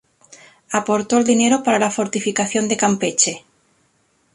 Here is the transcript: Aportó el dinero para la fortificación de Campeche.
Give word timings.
Aportó 0.71 1.19
el 1.19 1.23
dinero 1.25 1.61
para 1.61 1.77
la 1.77 1.91
fortificación 1.91 2.67
de 2.67 2.75
Campeche. 2.75 3.45